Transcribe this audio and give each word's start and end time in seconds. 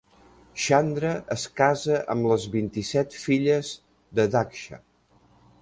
Chandra 0.61 1.11
es 1.35 1.43
casa 1.61 1.99
amb 2.15 2.31
les 2.33 2.49
vint-i-set 2.57 3.21
filles 3.27 3.73
de 4.21 4.29
Daksha. 4.39 4.85